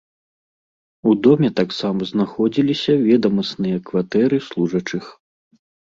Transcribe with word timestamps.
У 1.09 1.13
доме 1.27 1.49
таксама 1.59 2.01
знаходзіліся 2.13 2.97
ведамасныя 3.05 3.77
кватэры 3.91 4.37
служачых. 4.47 5.05